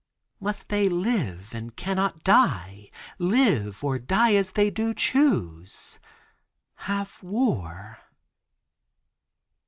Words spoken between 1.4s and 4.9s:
and cannot die?" "Live or die as they